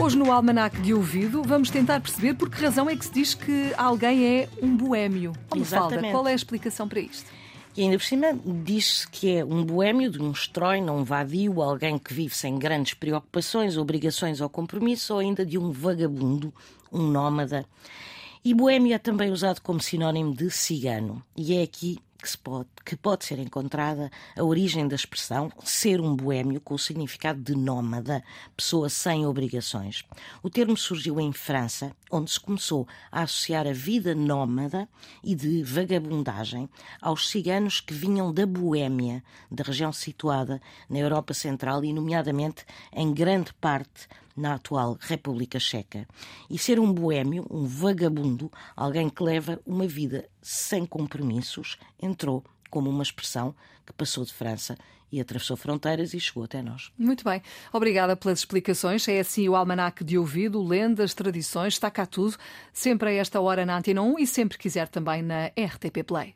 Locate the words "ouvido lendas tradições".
60.16-61.74